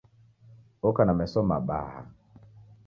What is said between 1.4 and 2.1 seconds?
mabaha